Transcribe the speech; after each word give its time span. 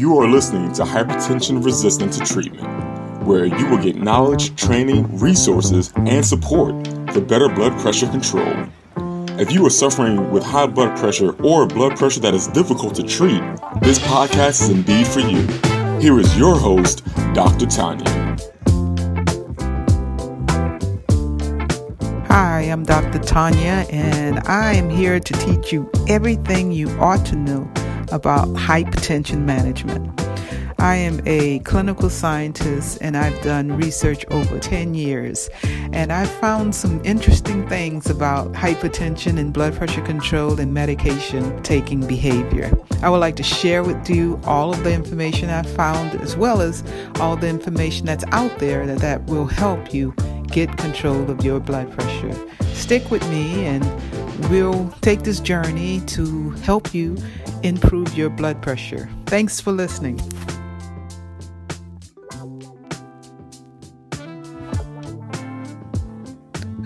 You 0.00 0.18
are 0.18 0.26
listening 0.26 0.72
to 0.72 0.82
Hypertension 0.84 1.62
Resistant 1.62 2.14
to 2.14 2.20
Treatment, 2.20 2.66
where 3.26 3.44
you 3.44 3.68
will 3.68 3.76
get 3.76 3.96
knowledge, 3.96 4.56
training, 4.56 5.18
resources, 5.18 5.92
and 5.94 6.24
support 6.24 6.74
for 7.12 7.20
better 7.20 7.50
blood 7.50 7.78
pressure 7.78 8.08
control. 8.08 8.66
If 9.38 9.52
you 9.52 9.66
are 9.66 9.68
suffering 9.68 10.30
with 10.30 10.42
high 10.42 10.68
blood 10.68 10.98
pressure 10.98 11.32
or 11.42 11.66
blood 11.66 11.98
pressure 11.98 12.20
that 12.20 12.32
is 12.32 12.48
difficult 12.48 12.94
to 12.94 13.02
treat, 13.02 13.42
this 13.82 13.98
podcast 13.98 14.62
is 14.62 14.70
indeed 14.70 15.06
for 15.06 15.20
you. 15.20 15.46
Here 16.00 16.18
is 16.18 16.34
your 16.34 16.56
host, 16.56 17.04
Dr. 17.34 17.66
Tanya. 17.66 18.08
Hi, 22.28 22.62
I'm 22.62 22.84
Dr. 22.84 23.18
Tanya, 23.18 23.84
and 23.90 24.38
I 24.48 24.72
am 24.72 24.88
here 24.88 25.20
to 25.20 25.32
teach 25.34 25.74
you 25.74 25.90
everything 26.08 26.72
you 26.72 26.88
ought 27.00 27.26
to 27.26 27.36
know 27.36 27.70
about 28.12 28.48
hypertension 28.48 29.44
management. 29.44 30.20
I 30.80 30.94
am 30.94 31.20
a 31.26 31.58
clinical 31.58 32.08
scientist 32.08 32.96
and 33.02 33.14
I've 33.14 33.38
done 33.42 33.76
research 33.76 34.24
over 34.30 34.58
10 34.58 34.94
years. 34.94 35.50
And 35.92 36.10
I've 36.10 36.30
found 36.30 36.74
some 36.74 37.04
interesting 37.04 37.68
things 37.68 38.08
about 38.08 38.54
hypertension 38.54 39.38
and 39.38 39.52
blood 39.52 39.74
pressure 39.74 40.00
control 40.00 40.58
and 40.58 40.72
medication 40.72 41.62
taking 41.62 42.06
behavior. 42.06 42.72
I 43.02 43.10
would 43.10 43.18
like 43.18 43.36
to 43.36 43.42
share 43.42 43.82
with 43.84 44.08
you 44.08 44.40
all 44.44 44.72
of 44.72 44.82
the 44.82 44.94
information 44.94 45.50
I've 45.50 45.70
found 45.70 46.18
as 46.22 46.34
well 46.34 46.62
as 46.62 46.82
all 47.16 47.36
the 47.36 47.48
information 47.48 48.06
that's 48.06 48.24
out 48.28 48.58
there 48.58 48.86
that, 48.86 49.00
that 49.00 49.26
will 49.26 49.46
help 49.46 49.92
you 49.92 50.14
get 50.46 50.78
control 50.78 51.30
of 51.30 51.44
your 51.44 51.60
blood 51.60 51.92
pressure. 51.92 52.34
Stick 52.72 53.10
with 53.10 53.28
me 53.28 53.66
and 53.66 53.84
we'll 54.48 54.90
take 55.00 55.22
this 55.22 55.40
journey 55.40 56.00
to 56.06 56.50
help 56.62 56.94
you 56.94 57.16
improve 57.62 58.16
your 58.16 58.30
blood 58.30 58.62
pressure. 58.62 59.08
Thanks 59.26 59.60
for 59.60 59.72
listening. 59.72 60.18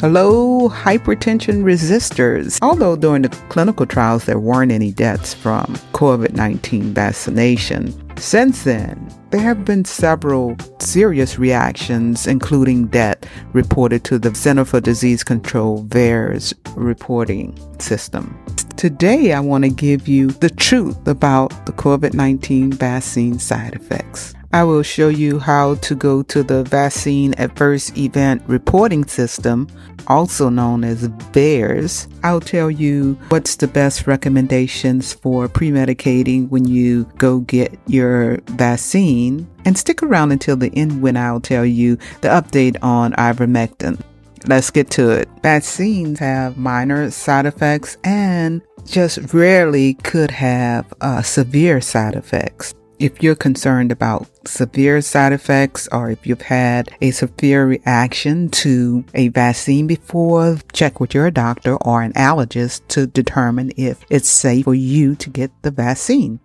Hello, 0.01 0.69
hypertension 0.69 1.63
resistors. 1.63 2.59
Although 2.61 2.97
during 2.97 3.23
the 3.23 3.31
clinical 3.49 3.87
trials 3.87 4.27
there 4.27 4.39
weren't 4.39 4.71
any 4.71 4.93
deaths 4.93 5.33
from 5.33 5.65
COVID 5.93 6.35
19 6.35 6.93
vaccination, 6.93 7.95
since 8.19 8.65
then 8.65 9.09
there 9.35 9.43
have 9.43 9.65
been 9.65 9.85
several 9.85 10.57
serious 10.79 11.41
reactions, 11.41 12.29
including 12.29 12.87
death, 12.87 13.19
reported 13.53 14.05
to 14.05 14.17
the 14.17 14.33
Center 14.33 14.65
for 14.65 14.81
Disease 14.81 15.25
Control 15.25 15.83
VAERS 15.87 16.55
reporting 16.77 17.59
system. 17.81 18.39
Today, 18.77 19.33
I 19.33 19.41
want 19.41 19.65
to 19.65 19.71
give 19.71 20.07
you 20.07 20.29
the 20.29 20.51
truth 20.51 21.09
about 21.09 21.67
the 21.67 21.73
COVID 21.73 22.15
19 22.15 22.75
vaccine 22.75 23.41
side 23.41 23.75
effects. 23.75 24.35
I 24.55 24.63
will 24.63 24.85
show 24.85 25.09
you 25.09 25.41
how 25.41 25.75
to 25.75 25.97
go 25.97 26.23
to 26.23 26.45
the 26.45 26.63
Vaccine 26.63 27.35
Adverse 27.39 27.91
Event 27.97 28.41
Reporting 28.47 29.05
System, 29.05 29.67
also 30.07 30.49
known 30.49 30.85
as 30.85 31.09
VAERS. 31.09 32.07
I'll 32.23 32.39
tell 32.39 32.71
you 32.71 33.19
what's 33.31 33.57
the 33.57 33.67
best 33.67 34.07
recommendations 34.07 35.13
for 35.13 35.49
pre-medicating 35.49 36.51
when 36.51 36.67
you 36.67 37.03
go 37.19 37.41
get 37.41 37.77
your 37.89 38.39
vaccine. 38.51 39.49
And 39.65 39.77
stick 39.77 40.05
around 40.05 40.31
until 40.31 40.57
the 40.57 40.73
end 40.77 41.03
when 41.03 41.17
I'll 41.17 41.41
tell 41.41 41.67
you 41.67 41.97
the 42.21 42.29
update 42.29 42.77
on 42.81 43.13
ivermectin. 43.15 44.01
Let's 44.47 44.71
get 44.71 44.89
to 44.91 45.11
it. 45.11 45.29
Vaccines 45.43 46.21
have 46.21 46.57
minor 46.57 47.11
side 47.11 47.47
effects 47.47 47.97
and 48.05 48.63
just 48.87 49.35
rarely 49.35 49.95
could 49.95 50.31
have 50.31 50.95
uh, 51.01 51.23
severe 51.23 51.81
side 51.81 52.15
effects 52.15 52.73
if 53.05 53.23
you're 53.23 53.35
concerned 53.35 53.93
about 53.93 54.27
severe 54.49 55.03
side 55.03 55.35
effects 55.35 55.87
or 55.93 56.11
if 56.11 56.27
you've 56.27 56.41
had 56.41 56.91
a 57.03 57.11
severe 57.11 57.67
reaction 57.67 58.49
to 58.49 59.05
a 59.13 59.29
vaccine 59.29 59.87
before, 59.87 60.57
check 60.73 61.01
with 61.01 61.13
your 61.13 61.31
doctor 61.31 61.77
or 61.77 62.01
an 62.01 62.15
allergist 62.15 62.89
to 62.89 63.07
determine 63.07 63.71
if 63.77 64.03
it's 64.09 64.31
safe 64.31 64.65
for 64.65 64.73
you 64.73 65.15
to 65.17 65.29
get 65.29 65.51
the 65.61 65.71
vaccine. 65.71 66.41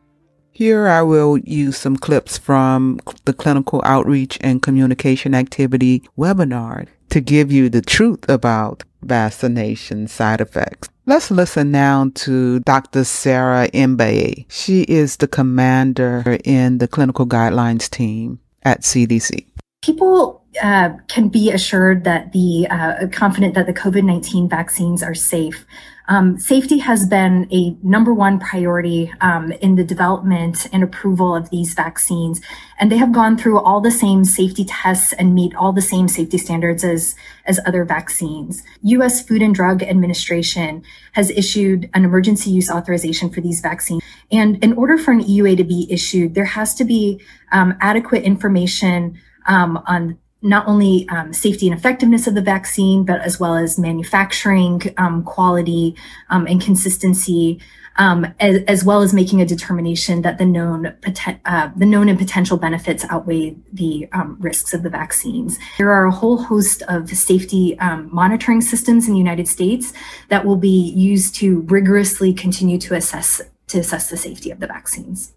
Here 0.52 0.90
I 0.90 1.02
will 1.02 1.38
use 1.38 1.78
some 1.78 1.96
clips 1.96 2.38
from 2.38 3.00
the 3.24 3.32
clinical 3.34 3.82
outreach 3.86 4.38
and 4.42 4.62
communication 4.62 5.34
activity 5.34 6.04
webinar 6.18 6.88
to 7.10 7.22
give 7.22 7.52
you 7.52 7.70
the 7.70 7.82
truth 7.82 8.30
about 8.30 8.84
vaccination 9.02 10.08
side 10.08 10.42
effects. 10.42 10.90
Let's 11.06 11.32
listen 11.32 11.72
now 11.72 12.12
to 12.16 12.60
Dr. 12.60 13.04
Sarah 13.04 13.68
Mbaeyi. 13.70 14.46
She 14.50 14.84
is 14.84 15.18
the 15.18 15.28
commander 15.28 16.38
in 16.44 16.78
the 16.78 16.88
clinical 16.88 17.26
guidelines 17.26 17.90
team 17.90 18.40
at 18.64 18.82
CDC. 18.82 19.46
People 19.82 20.39
uh, 20.62 20.90
can 21.08 21.30
be 21.30 21.52
assured 21.52 22.04
that 22.06 22.32
the 22.32 22.68
uh, 22.70 23.08
confident 23.12 23.54
that 23.54 23.68
the 23.68 23.74
COVID 23.74 24.04
19 24.04 24.50
vaccines 24.50 25.04
are 25.04 25.14
safe. 25.14 25.66
Um, 26.08 26.40
safety 26.40 26.80
has 26.80 27.06
been 27.06 27.48
a 27.54 27.78
number 27.84 28.12
one 28.12 28.40
priority 28.40 29.14
um, 29.22 29.52
in 29.52 29.76
the 29.76 29.84
development 29.84 30.68
and 30.74 30.84
approval 30.84 31.36
of 31.36 31.52
these 31.52 31.76
vaccines, 31.76 32.42
and 32.80 32.92
they 32.92 32.98
have 32.98 33.12
gone 33.12 33.38
through 33.38 33.60
all 33.60 33.80
the 33.80 33.92
same 33.92 34.26
safety 34.26 34.66
tests 34.66 35.14
and 35.14 35.36
meet 35.36 35.54
all 35.56 35.72
the 35.72 35.84
same 35.84 36.08
safety 36.08 36.40
standards 36.40 36.84
as 36.84 37.16
as 37.46 37.60
other 37.68 37.86
vaccines. 37.86 38.64
U.S. 38.82 39.24
Food 39.24 39.44
and 39.44 39.54
Drug 39.54 39.84
Administration 39.84 40.82
has 41.12 41.30
issued 41.30 41.92
an 41.94 42.06
emergency 42.06 42.50
use 42.50 42.72
authorization 42.72 43.30
for 43.30 43.42
these 43.42 43.62
vaccines, 43.62 44.02
and 44.32 44.62
in 44.64 44.74
order 44.74 44.98
for 44.98 45.12
an 45.12 45.24
EUA 45.24 45.58
to 45.58 45.64
be 45.64 45.86
issued, 45.92 46.34
there 46.34 46.46
has 46.46 46.74
to 46.74 46.86
be 46.86 47.22
um, 47.52 47.76
adequate 47.82 48.24
information 48.24 49.20
um, 49.46 49.80
on 49.86 50.18
not 50.42 50.68
only 50.68 51.08
um, 51.10 51.34
safety 51.34 51.68
and 51.68 51.78
effectiveness 51.78 52.28
of 52.28 52.36
the 52.36 52.42
vaccine, 52.42 53.04
but 53.04 53.22
as 53.22 53.40
well 53.40 53.56
as 53.56 53.78
manufacturing 53.78 54.82
um, 54.98 55.24
quality 55.24 55.96
um, 56.30 56.48
and 56.48 56.62
consistency, 56.62 57.60
um, 57.98 58.26
as, 58.40 58.64
as, 58.68 58.84
well 58.86 59.02
as 59.02 59.14
making 59.14 59.42
a 59.42 59.46
determination 59.46 60.22
that 60.22 60.38
the 60.38 60.46
known 60.46 60.96
uh, 61.46 61.70
the 61.76 61.86
known 61.86 62.08
and 62.08 62.18
potential 62.18 62.56
benefits 62.56 63.06
outweigh 63.10 63.54
the 63.74 64.08
um, 64.14 64.38
risks 64.40 64.74
of 64.74 64.84
the 64.84 64.90
vaccines. 64.90 65.60
There 65.78 65.92
are 65.92 66.06
a 66.06 66.12
whole 66.12 66.38
host 66.38 66.82
of 66.88 67.10
safety 67.10 67.78
um, 67.80 68.10
monitoring 68.14 68.62
systems 68.62 69.08
in 69.08 69.14
the 69.14 69.20
United 69.20 69.50
States 69.50 69.92
that 70.30 70.46
will 70.46 70.56
be 70.56 70.92
used 70.92 71.36
to 71.36 71.62
rigorously 71.62 72.34
continue 72.34 72.78
to 72.78 72.96
assess 72.96 73.42
to 73.68 73.80
assess 73.80 74.10
the 74.10 74.18
safety 74.18 74.50
of 74.50 74.62
the 74.62 74.68
vaccines 74.68 75.34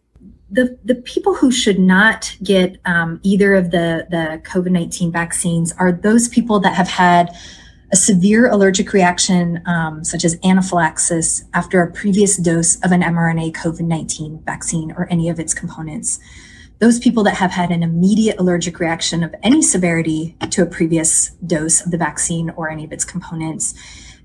the, 0.52 0.78
the 0.84 0.94
people 0.96 1.34
who 1.34 1.50
should 1.50 1.78
not 1.78 2.36
get 2.42 2.78
um, 2.84 3.18
either 3.22 3.54
of 3.54 3.70
the, 3.70 4.06
the 4.10 4.40
COVID 4.44 4.70
19 4.70 5.10
vaccines 5.10 5.72
are 5.78 5.90
those 5.90 6.28
people 6.28 6.60
that 6.60 6.74
have 6.74 6.88
had 6.88 7.34
a 7.90 7.96
severe 7.96 8.48
allergic 8.48 8.92
reaction, 8.92 9.62
um, 9.66 10.04
such 10.04 10.24
as 10.24 10.38
anaphylaxis, 10.44 11.44
after 11.52 11.82
a 11.82 11.90
previous 11.90 12.36
dose 12.36 12.76
of 12.84 12.92
an 12.92 13.02
mRNA 13.02 13.52
COVID 13.52 13.80
19 13.80 14.42
vaccine 14.44 14.92
or 14.92 15.08
any 15.10 15.28
of 15.28 15.40
its 15.40 15.54
components. 15.54 16.18
Those 16.80 16.98
people 16.98 17.22
that 17.24 17.36
have 17.36 17.52
had 17.52 17.70
an 17.70 17.82
immediate 17.82 18.38
allergic 18.38 18.78
reaction 18.78 19.22
of 19.22 19.34
any 19.42 19.62
severity 19.62 20.36
to 20.50 20.62
a 20.62 20.66
previous 20.66 21.30
dose 21.46 21.84
of 21.84 21.92
the 21.92 21.98
vaccine 21.98 22.50
or 22.50 22.69
any 22.70 22.84
of 22.84 22.92
its 22.92 23.04
components 23.04 23.74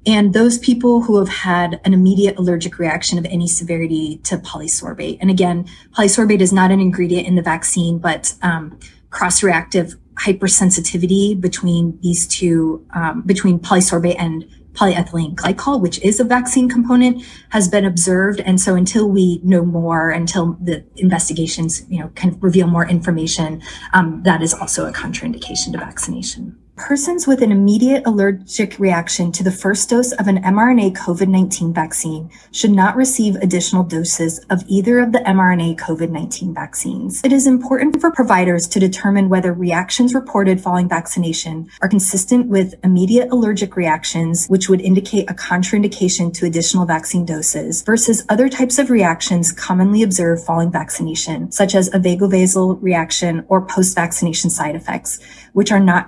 and 0.07 0.33
those 0.33 0.57
people 0.57 1.01
who 1.03 1.19
have 1.19 1.27
had 1.27 1.81
an 1.83 1.93
immediate 1.93 2.37
allergic 2.39 2.79
reaction 2.79 3.19
of 3.19 3.25
any 3.25 3.47
severity 3.47 4.19
to 4.23 4.37
polysorbate. 4.37 5.17
And 5.19 5.29
again, 5.29 5.67
polysorbate 5.91 6.39
is 6.39 6.53
not 6.53 6.71
an 6.71 6.79
ingredient 6.79 7.27
in 7.27 7.35
the 7.35 7.41
vaccine, 7.41 7.99
but 7.99 8.33
um, 8.41 8.79
cross-reactive 9.09 9.95
hypersensitivity 10.15 11.39
between 11.39 11.99
these 12.01 12.25
two, 12.25 12.85
um, 12.95 13.21
between 13.23 13.59
polysorbate 13.59 14.15
and 14.17 14.45
polyethylene 14.73 15.35
glycol, 15.35 15.81
which 15.81 15.99
is 16.03 16.19
a 16.19 16.23
vaccine 16.23 16.69
component, 16.69 17.23
has 17.49 17.67
been 17.67 17.83
observed. 17.83 18.39
And 18.41 18.61
so 18.61 18.75
until 18.75 19.09
we 19.09 19.41
know 19.43 19.65
more, 19.65 20.09
until 20.09 20.57
the 20.61 20.85
investigations, 20.95 21.83
you 21.89 21.99
know, 21.99 22.09
can 22.15 22.39
reveal 22.39 22.67
more 22.67 22.87
information, 22.87 23.61
um, 23.93 24.21
that 24.23 24.41
is 24.41 24.53
also 24.53 24.87
a 24.87 24.93
contraindication 24.93 25.71
to 25.73 25.79
vaccination. 25.79 26.57
Persons 26.77 27.25
with 27.25 27.41
an 27.41 27.51
immediate 27.51 28.05
allergic 28.05 28.77
reaction 28.77 29.31
to 29.31 29.43
the 29.43 29.51
first 29.51 29.89
dose 29.89 30.11
of 30.11 30.27
an 30.27 30.43
mRNA 30.43 30.95
COVID-19 30.95 31.73
vaccine 31.73 32.29
should 32.51 32.69
not 32.69 32.95
receive 32.95 33.35
additional 33.37 33.83
doses 33.83 34.37
of 34.51 34.63
either 34.67 34.99
of 34.99 35.11
the 35.11 35.17
mRNA 35.19 35.79
COVID-19 35.79 36.53
vaccines. 36.53 37.19
It 37.23 37.33
is 37.33 37.47
important 37.47 37.99
for 37.99 38.11
providers 38.11 38.67
to 38.67 38.79
determine 38.79 39.27
whether 39.27 39.53
reactions 39.53 40.13
reported 40.13 40.61
following 40.61 40.87
vaccination 40.87 41.67
are 41.81 41.89
consistent 41.89 42.47
with 42.47 42.75
immediate 42.83 43.31
allergic 43.31 43.75
reactions, 43.75 44.45
which 44.45 44.69
would 44.69 44.79
indicate 44.79 45.31
a 45.31 45.33
contraindication 45.33 46.31
to 46.35 46.45
additional 46.45 46.85
vaccine 46.85 47.25
doses, 47.25 47.81
versus 47.81 48.23
other 48.29 48.47
types 48.47 48.77
of 48.77 48.91
reactions 48.91 49.51
commonly 49.51 50.03
observed 50.03 50.43
following 50.43 50.71
vaccination, 50.71 51.51
such 51.51 51.73
as 51.73 51.87
a 51.87 51.99
vagovasal 51.99 52.77
reaction 52.83 53.43
or 53.47 53.65
post-vaccination 53.65 54.51
side 54.51 54.75
effects, 54.75 55.19
which 55.53 55.71
are 55.71 55.79
not 55.79 56.07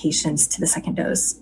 contraindications 0.00 0.52
to 0.54 0.60
the 0.60 0.66
second 0.66 0.96
dose. 0.96 1.40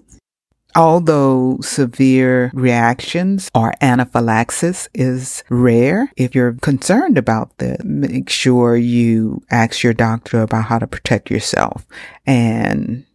Although 0.75 1.59
severe 1.63 2.51
reactions 2.55 3.51
or 3.55 3.73
anaphylaxis 3.81 4.89
is 4.95 5.43
rare, 5.49 6.13
if 6.17 6.35
you're 6.35 6.53
concerned 6.53 7.19
about 7.19 7.57
that, 7.59 7.85
make 7.85 8.29
sure 8.29 8.77
you 8.77 9.43
ask 9.51 9.83
your 9.83 9.95
doctor 9.95 10.43
about 10.43 10.67
how 10.67 10.79
to 10.79 10.87
protect 10.87 11.31
yourself. 11.31 11.87
And 12.27 13.07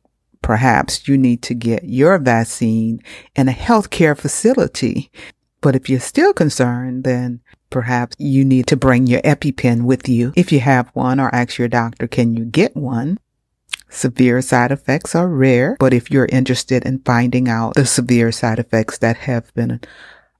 perhaps 0.41 1.07
you 1.07 1.17
need 1.17 1.41
to 1.43 1.53
get 1.53 1.83
your 1.85 2.17
vaccine 2.17 3.01
in 3.35 3.47
a 3.47 3.53
healthcare 3.53 4.17
facility. 4.17 5.11
But 5.61 5.75
if 5.75 5.89
you're 5.89 6.01
still 6.01 6.33
concerned, 6.33 7.05
then 7.05 7.39
perhaps 7.69 8.15
you 8.19 8.43
need 8.43 8.67
to 8.67 8.75
bring 8.75 9.07
your 9.07 9.21
EpiPen 9.21 9.83
with 9.83 10.09
you 10.09 10.33
if 10.35 10.51
you 10.51 10.59
have 10.59 10.89
one 10.93 11.19
or 11.19 11.33
ask 11.33 11.57
your 11.57 11.69
doctor, 11.69 12.07
can 12.07 12.33
you 12.33 12.45
get 12.45 12.75
one? 12.75 13.19
Severe 13.93 14.41
side 14.41 14.71
effects 14.71 15.13
are 15.13 15.29
rare, 15.29 15.77
but 15.79 15.93
if 15.93 16.09
you're 16.09 16.27
interested 16.31 16.83
in 16.83 16.99
finding 17.05 17.47
out 17.47 17.75
the 17.75 17.85
severe 17.85 18.31
side 18.31 18.57
effects 18.57 18.97
that 18.97 19.17
have 19.17 19.53
been 19.53 19.79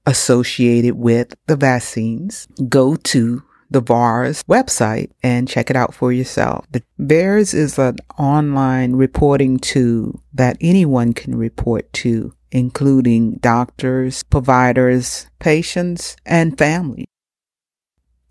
associated 0.04 0.94
with 0.94 1.34
the 1.46 1.54
vaccines, 1.54 2.48
go 2.68 2.96
to 2.96 3.44
the 3.70 3.80
VAERS 3.80 4.44
website 4.44 5.10
and 5.22 5.48
check 5.48 5.70
it 5.70 5.76
out 5.76 5.94
for 5.94 6.12
yourself. 6.12 6.66
The 6.72 6.82
VAERS 6.98 7.54
is 7.54 7.78
an 7.78 7.96
online 8.18 8.96
reporting 8.96 9.58
tool 9.58 10.20
that 10.32 10.56
anyone 10.60 11.12
can 11.12 11.36
report 11.36 11.92
to, 11.94 12.34
including 12.50 13.36
doctors, 13.36 14.24
providers, 14.24 15.28
patients, 15.38 16.16
and 16.26 16.58
families. 16.58 17.06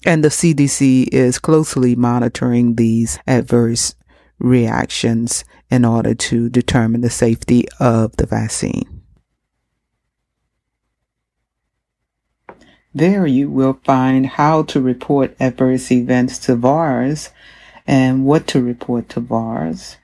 And 0.06 0.22
the 0.22 0.30
CDC 0.30 1.08
is 1.14 1.40
closely 1.40 1.96
monitoring 1.96 2.76
these 2.76 3.20
adverse 3.26 3.96
reactions 4.40 5.44
in 5.70 5.86
order 5.86 6.14
to 6.14 6.50
determine 6.50 7.02
the 7.02 7.10
safety 7.10 7.66
of 7.80 8.16
the 8.18 8.26
vaccine. 8.26 9.02
There 12.96 13.26
you 13.26 13.50
will 13.50 13.80
find 13.84 14.28
how 14.28 14.64
to 14.64 14.80
report 14.80 15.36
adverse 15.40 15.92
events 15.92 16.38
to 16.40 16.56
VAERS 16.56 17.32
and 17.88 18.24
what 18.26 18.46
to 18.48 18.62
report 18.62 19.10
to 19.10 19.22
VAERS. 19.22 19.96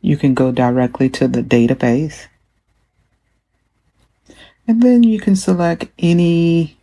You 0.00 0.16
can 0.16 0.32
go 0.32 0.50
directly 0.50 1.10
to 1.10 1.28
the 1.28 1.42
database 1.42 2.26
and 4.70 4.84
then 4.84 5.02
you 5.02 5.18
can 5.18 5.34
select 5.34 5.88
any 5.98 6.76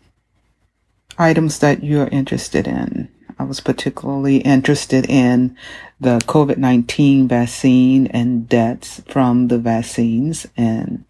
items 1.18 1.60
that 1.60 1.86
you're 1.86 2.10
interested 2.10 2.68
in. 2.68 3.08
I 3.40 3.46
was 3.46 3.62
particularly 3.62 4.40
interested 4.40 5.10
in 5.10 5.56
the 5.98 6.20
COVID 6.28 6.58
19 6.58 7.30
vaccine 7.30 8.08
and 8.08 8.50
deaths 8.50 9.02
from 9.08 9.48
the 9.48 9.58
vaccines 9.58 10.46
and 10.58 11.06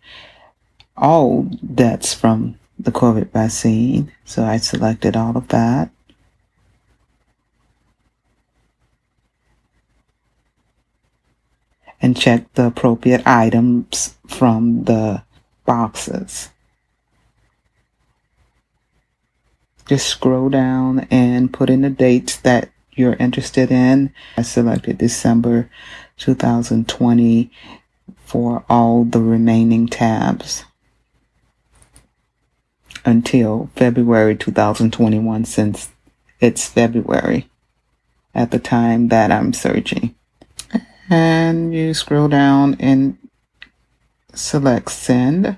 all 0.95 1.45
deaths 1.74 2.13
from 2.13 2.59
the 2.77 2.91
COVID 2.91 3.31
vaccine. 3.31 4.12
So 4.24 4.45
I 4.45 4.57
selected 4.57 5.18
all 5.18 5.35
of 5.35 5.47
that. 5.47 5.89
And 12.00 12.15
checked 12.15 12.53
the 12.53 12.68
appropriate 12.68 13.25
items 13.25 14.15
from 14.27 14.83
the 14.83 15.24
boxes. 15.65 16.51
Just 19.88 20.07
scroll 20.07 20.50
down 20.50 21.07
and 21.10 21.54
put 21.54 21.69
in 21.69 21.81
the 21.81 21.89
dates 21.89 22.38
that 22.38 22.69
you're 22.92 23.13
interested 23.13 23.72
in. 23.72 24.13
I 24.36 24.42
selected 24.42 24.98
December 24.98 25.69
2020 26.18 27.51
for 28.25 28.66
all 28.69 29.06
the 29.06 29.22
remaining 29.22 29.88
tabs 29.88 30.66
until 33.06 33.69
February 33.75 34.36
2021 34.36 35.45
since 35.45 35.89
it's 36.42 36.68
February 36.68 37.50
at 38.36 38.51
the 38.51 38.60
time 38.60 39.07
that 39.07 39.31
I'm 39.31 39.54
searching. 39.54 40.13
And 41.10 41.74
you 41.74 41.94
scroll 41.94 42.28
down 42.28 42.75
and 42.81 43.18
select 44.34 44.92
send. 44.92 45.57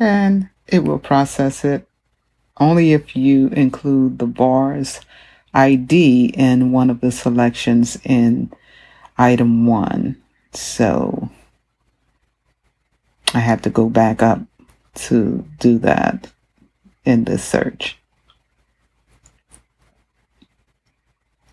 And 0.00 0.48
it 0.68 0.84
will 0.84 0.98
process 0.98 1.64
it 1.64 1.86
only 2.58 2.92
if 2.92 3.14
you 3.14 3.48
include 3.48 4.18
the 4.18 4.26
VAERS 4.26 5.00
ID 5.54 6.26
in 6.34 6.72
one 6.72 6.90
of 6.90 7.00
the 7.00 7.12
selections 7.12 7.98
in 8.04 8.52
item 9.18 9.66
one. 9.66 10.20
So 10.52 11.30
I 13.34 13.40
have 13.40 13.62
to 13.62 13.70
go 13.70 13.88
back 13.88 14.22
up 14.22 14.40
to 14.94 15.44
do 15.58 15.78
that 15.78 16.30
in 17.04 17.24
this 17.24 17.44
search. 17.44 17.98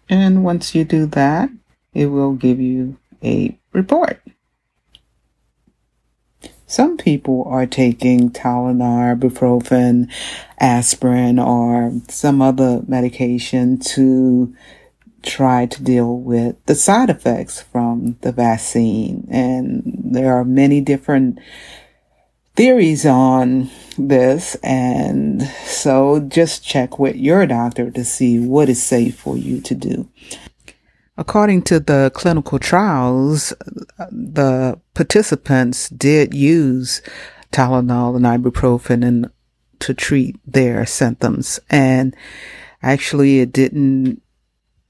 And 0.09 0.43
once 0.43 0.75
you 0.75 0.83
do 0.83 1.05
that, 1.07 1.49
it 1.93 2.07
will 2.07 2.33
give 2.33 2.59
you 2.59 2.97
a 3.23 3.57
report. 3.71 4.21
Some 6.73 6.97
people 6.97 7.45
are 7.45 7.67
taking 7.67 8.31
Tylenol, 8.31 9.15
ibuprofen, 9.15 10.11
aspirin, 10.59 11.37
or 11.37 11.93
some 12.07 12.41
other 12.41 12.81
medication 12.87 13.77
to 13.93 14.55
try 15.21 15.67
to 15.67 15.83
deal 15.83 16.17
with 16.17 16.55
the 16.65 16.73
side 16.73 17.11
effects 17.11 17.61
from 17.61 18.17
the 18.21 18.31
vaccine. 18.31 19.27
And 19.29 19.83
there 20.03 20.33
are 20.33 20.43
many 20.43 20.81
different 20.81 21.37
theories 22.55 23.05
on 23.05 23.69
this. 23.95 24.55
And 24.63 25.43
so 25.65 26.21
just 26.21 26.65
check 26.65 26.97
with 26.97 27.17
your 27.17 27.45
doctor 27.45 27.91
to 27.91 28.03
see 28.03 28.39
what 28.39 28.67
is 28.67 28.81
safe 28.81 29.19
for 29.19 29.37
you 29.37 29.61
to 29.61 29.75
do. 29.75 30.09
According 31.15 31.61
to 31.63 31.79
the 31.79 32.11
clinical 32.15 32.57
trials, 32.57 33.53
the 34.09 34.79
participants 34.93 35.89
did 35.89 36.33
use 36.33 37.01
Tylenol 37.51 38.15
and 38.15 38.25
ibuprofen 38.25 39.05
and 39.05 39.29
to 39.79 39.93
treat 39.93 40.37
their 40.45 40.85
symptoms. 40.85 41.59
And 41.69 42.15
actually 42.81 43.41
it 43.41 43.51
didn't 43.51 44.21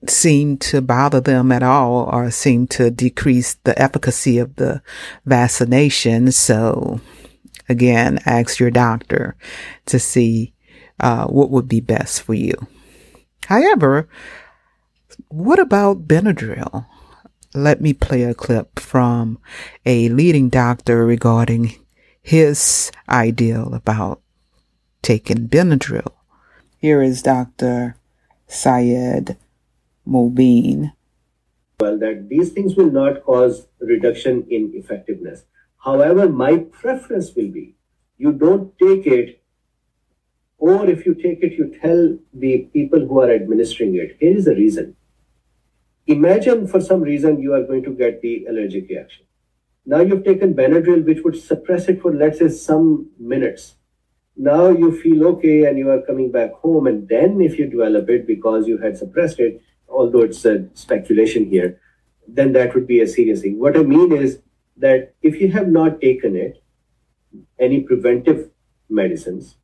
seem 0.08 0.58
to 0.58 0.82
bother 0.82 1.20
them 1.20 1.52
at 1.52 1.64
all 1.64 2.10
or 2.12 2.30
seem 2.32 2.68
to 2.68 2.92
decrease 2.92 3.56
the 3.64 3.80
efficacy 3.82 4.38
of 4.38 4.56
the 4.56 4.82
vaccination. 5.26 6.32
So 6.32 7.02
again, 7.68 8.20
ask 8.26 8.60
your 8.60 8.72
doctor 8.72 9.36
to 9.88 10.00
see 10.00 10.54
uh, 11.00 11.28
what 11.28 11.50
would 11.50 11.68
be 11.68 11.80
best 11.82 12.22
for 12.22 12.34
you. 12.34 12.54
However, 13.48 14.08
what 15.30 15.60
about 15.60 16.08
Benadryl? 16.08 16.86
Let 17.54 17.82
me 17.82 17.94
play 17.94 18.24
a 18.24 18.34
clip 18.34 18.80
from 18.80 19.40
a 19.86 20.10
leading 20.10 20.50
doctor 20.50 21.06
regarding 21.06 21.76
his 22.22 22.92
ideal 23.08 23.74
about 23.74 24.22
taking 25.02 25.48
Benadryl. 25.48 26.14
Here 26.78 27.02
is 27.02 27.22
Dr. 27.22 27.98
Syed 28.48 29.38
Mobeen. 30.08 30.94
Well, 31.80 32.00
that 32.00 32.30
these 32.30 32.52
things 32.52 32.76
will 32.76 32.92
not 32.92 33.24
cause 33.24 33.68
reduction 33.80 34.46
in 34.50 34.72
effectiveness. 34.74 35.44
However, 35.84 36.30
my 36.30 36.58
preference 36.58 37.36
will 37.36 37.50
be 37.50 37.76
you 38.18 38.32
don't 38.32 38.78
take 38.80 39.06
it 39.06 39.44
or 40.64 40.90
if 40.90 41.06
you 41.06 41.14
take 41.14 41.44
it, 41.44 41.58
you 41.58 41.76
tell 41.82 42.18
the 42.34 42.60
people 42.72 43.06
who 43.06 43.20
are 43.20 43.30
administering 43.30 43.96
it, 43.96 44.16
here 44.18 44.38
is 44.38 44.46
the 44.46 44.56
reason. 44.56 44.96
Imagine 46.08 46.68
for 46.68 46.82
some 46.82 47.02
reason 47.02 47.40
you 47.40 47.54
are 47.54 47.64
going 47.64 47.84
to 47.84 47.92
get 47.92 48.22
the 48.22 48.46
allergic 48.50 48.90
reaction. 48.90 49.26
Now 49.86 50.00
you've 50.00 50.24
taken 50.24 50.54
Benadryl, 50.54 51.06
which 51.06 51.24
would 51.24 51.42
suppress 51.42 51.88
it 51.88 52.02
for, 52.02 52.14
let's 52.14 52.40
say, 52.40 52.50
some 52.50 53.10
minutes. 53.20 53.76
Now 54.36 54.70
you 54.70 54.98
feel 55.02 55.28
okay 55.28 55.66
and 55.66 55.78
you 55.78 55.90
are 55.92 56.02
coming 56.02 56.32
back 56.32 56.54
home. 56.54 56.88
And 56.88 57.08
then 57.08 57.42
if 57.42 57.58
you 57.60 57.68
develop 57.68 58.10
it 58.10 58.26
because 58.26 58.68
you 58.68 58.78
had 58.78 58.98
suppressed 58.98 59.40
it, 59.40 59.62
although 59.88 60.22
it's 60.22 60.44
a 60.46 60.68
speculation 60.74 61.46
here, 61.46 61.80
then 62.28 62.54
that 62.54 62.74
would 62.74 62.88
be 62.88 63.02
a 63.02 63.08
serious 63.08 63.42
thing. 63.42 63.60
What 63.60 63.78
I 63.78 63.84
mean 63.84 64.12
is 64.12 64.40
that 64.78 65.14
if 65.22 65.40
you 65.40 65.52
have 65.52 65.68
not 65.68 66.02
taken 66.02 66.36
it, 66.36 66.64
any 67.60 67.82
preventive 67.82 68.50
medicines, 68.90 69.58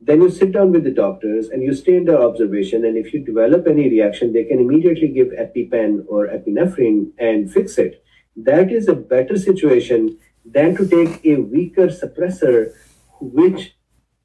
then 0.00 0.22
you 0.22 0.30
sit 0.30 0.52
down 0.52 0.70
with 0.72 0.84
the 0.84 0.90
doctors 0.90 1.48
and 1.48 1.62
you 1.62 1.74
stay 1.74 1.96
under 1.96 2.20
observation. 2.22 2.84
And 2.84 2.96
if 2.96 3.12
you 3.12 3.24
develop 3.24 3.66
any 3.66 3.88
reaction, 3.88 4.32
they 4.32 4.44
can 4.44 4.60
immediately 4.60 5.08
give 5.08 5.28
EpiPen 5.28 6.04
or 6.08 6.28
epinephrine 6.28 7.10
and 7.18 7.52
fix 7.52 7.78
it. 7.78 8.02
That 8.36 8.70
is 8.70 8.86
a 8.86 8.94
better 8.94 9.36
situation 9.36 10.18
than 10.44 10.76
to 10.76 10.86
take 10.88 11.24
a 11.26 11.36
weaker 11.36 11.88
suppressor, 11.88 12.72
which 13.20 13.76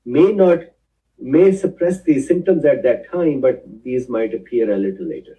may 0.06 0.32
not 0.32 0.60
may 1.20 1.52
suppress 1.52 2.04
these 2.04 2.28
symptoms 2.28 2.66
at 2.66 2.84
that 2.84 3.10
time, 3.10 3.40
but 3.40 3.64
these 3.84 4.10
might 4.10 4.34
appear 4.34 4.72
a 4.72 4.78
little 4.78 5.08
later. 5.08 5.38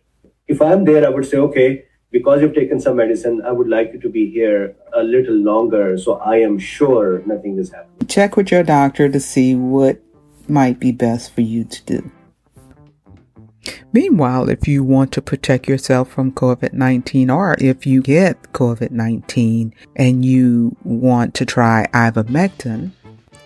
If 0.48 0.62
I'm 0.62 0.84
there, 0.84 1.04
I 1.04 1.10
would 1.10 1.26
say, 1.26 1.36
okay, 1.36 1.84
because 2.10 2.40
you've 2.40 2.54
taken 2.54 2.80
some 2.80 2.96
medicine, 2.96 3.42
I 3.44 3.52
would 3.52 3.68
like 3.68 3.92
you 3.92 4.00
to 4.00 4.08
be 4.08 4.30
here 4.30 4.76
a 4.94 5.02
little 5.02 5.34
longer 5.34 5.98
so 5.98 6.14
I 6.14 6.36
am 6.36 6.58
sure 6.58 7.22
nothing 7.26 7.58
is 7.58 7.70
happening. 7.72 8.06
Check 8.08 8.36
with 8.36 8.50
your 8.50 8.62
doctor 8.62 9.08
to 9.08 9.20
see 9.20 9.54
what 9.54 10.00
might 10.48 10.80
be 10.80 10.92
best 10.92 11.34
for 11.34 11.40
you 11.40 11.64
to 11.64 11.84
do. 11.84 12.10
Meanwhile, 13.92 14.50
if 14.50 14.68
you 14.68 14.82
want 14.82 15.12
to 15.12 15.22
protect 15.22 15.68
yourself 15.68 16.10
from 16.10 16.32
COVID 16.32 16.72
19 16.72 17.30
or 17.30 17.56
if 17.60 17.86
you 17.86 18.02
get 18.02 18.52
COVID 18.52 18.90
19 18.90 19.74
and 19.96 20.24
you 20.24 20.76
want 20.82 21.34
to 21.34 21.46
try 21.46 21.86
ivermectin, 21.92 22.92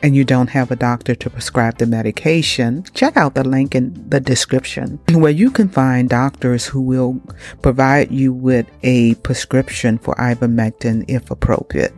and 0.02 0.14
you 0.14 0.24
don't 0.24 0.50
have 0.50 0.70
a 0.70 0.76
doctor 0.76 1.14
to 1.14 1.30
prescribe 1.30 1.78
the 1.78 1.86
medication, 1.86 2.84
check 2.94 3.16
out 3.16 3.34
the 3.34 3.44
link 3.44 3.74
in 3.74 3.92
the 4.08 4.20
description 4.20 4.98
where 5.12 5.32
you 5.32 5.50
can 5.50 5.68
find 5.68 6.08
doctors 6.08 6.66
who 6.66 6.80
will 6.80 7.20
provide 7.62 8.10
you 8.10 8.32
with 8.32 8.66
a 8.82 9.14
prescription 9.16 9.98
for 9.98 10.14
ivermectin 10.14 11.04
if 11.08 11.30
appropriate. 11.30 11.94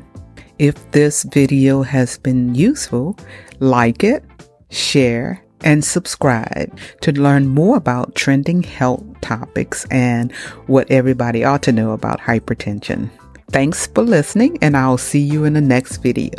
If 0.58 0.90
this 0.90 1.22
video 1.24 1.82
has 1.82 2.18
been 2.18 2.54
useful, 2.54 3.16
like 3.60 4.04
it, 4.04 4.24
share, 4.70 5.42
and 5.62 5.84
subscribe 5.84 6.78
to 7.02 7.12
learn 7.12 7.46
more 7.46 7.76
about 7.76 8.14
trending 8.14 8.62
health 8.62 9.04
topics 9.20 9.86
and 9.90 10.32
what 10.66 10.90
everybody 10.90 11.44
ought 11.44 11.62
to 11.64 11.72
know 11.72 11.92
about 11.92 12.20
hypertension. 12.20 13.10
Thanks 13.50 13.86
for 13.88 14.02
listening, 14.02 14.58
and 14.62 14.76
I'll 14.76 14.96
see 14.98 15.20
you 15.20 15.44
in 15.44 15.52
the 15.52 15.60
next 15.60 15.98
video. 15.98 16.30